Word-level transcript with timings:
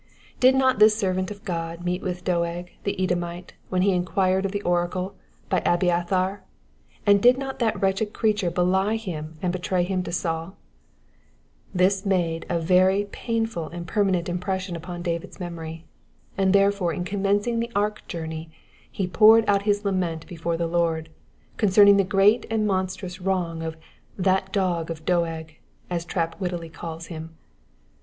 Did 0.39 0.55
not 0.55 0.79
this 0.79 0.97
servant 0.97 1.29
of 1.29 1.45
God 1.45 1.85
meet 1.85 2.01
with 2.01 2.23
Doeg 2.23 2.71
the 2.85 2.99
Edomite 2.99 3.53
when 3.69 3.83
he 3.83 3.91
enquired 3.91 4.45
of 4.47 4.51
the 4.51 4.63
oracle 4.63 5.13
by 5.47 5.59
Abiathar, 5.63 6.41
and 7.05 7.21
did 7.21 7.37
not 7.37 7.59
that 7.59 7.79
wretched 7.79 8.11
creature 8.11 8.49
belie 8.49 8.95
him 8.95 9.37
and 9.43 9.53
betray 9.53 9.83
him 9.83 10.01
to 10.01 10.09
Baul? 10.23 10.53
This 11.71 12.03
made 12.03 12.47
a 12.49 12.59
very 12.59 13.09
painful 13.11 13.67
and 13.67 13.87
perm'nent 13.87 14.27
impression 14.27 14.75
upon 14.75 15.03
David's 15.03 15.39
memory, 15.39 15.85
and 16.35 16.51
therefore 16.51 16.91
in 16.93 17.03
commencing 17.03 17.59
the 17.59 17.71
ark 17.75 18.01
journey 18.07 18.49
he 18.91 19.05
poured 19.05 19.45
out 19.47 19.61
his 19.69 19.85
lament 19.85 20.25
before 20.25 20.57
the 20.57 20.65
Lord, 20.65 21.09
con 21.57 21.69
cerning 21.69 21.97
the 21.97 22.03
great 22.03 22.47
and 22.49 22.65
monstrous 22.65 23.21
wrong 23.21 23.61
of 23.61 23.77
that 24.17 24.51
dog 24.51 24.89
of 24.89 25.01
a 25.01 25.03
Doeg," 25.03 25.57
as 25.91 26.05
Trapp 26.05 26.41
wittily 26.41 26.69
calls 26.69 27.05
him. 27.05 27.37